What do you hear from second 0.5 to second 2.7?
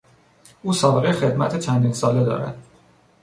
او سابقهی خدمت چندین ساله دارد.